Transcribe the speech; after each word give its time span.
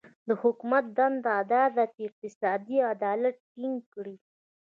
د 0.27 0.29
حکومت 0.41 0.85
دنده 0.97 1.37
دا 1.53 1.63
ده 1.75 1.85
چې 1.93 1.99
اقتصادي 2.09 2.77
عدالت 2.93 3.35
ټینګ 3.55 3.77
کړي. 3.93 4.15